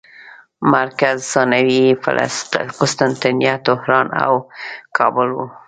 مرکز 0.75 1.17
ثانوي 1.31 1.79
یې 1.85 1.97
قسطنطنیه، 2.79 3.55
طهران 3.67 4.07
او 4.23 4.33
کابل 4.97 5.27
وو. 5.35 5.45